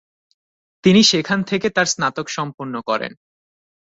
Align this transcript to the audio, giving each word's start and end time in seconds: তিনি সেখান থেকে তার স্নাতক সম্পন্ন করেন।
তিনি 0.83 1.01
সেখান 1.03 1.39
থেকে 1.43 1.67
তার 1.69 1.85
স্নাতক 1.85 2.27
সম্পন্ন 2.29 2.73
করেন। 2.81 3.11